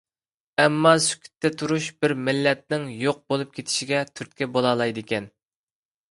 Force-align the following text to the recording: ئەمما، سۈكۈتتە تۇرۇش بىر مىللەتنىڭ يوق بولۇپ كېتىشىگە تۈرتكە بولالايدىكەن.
ئەمما، 0.61 0.91
سۈكۈتتە 1.07 1.49
تۇرۇش 1.61 1.89
بىر 2.05 2.15
مىللەتنىڭ 2.29 2.87
يوق 3.01 3.19
بولۇپ 3.33 3.51
كېتىشىگە 3.57 3.99
تۈرتكە 4.15 4.49
بولالايدىكەن. 4.57 5.29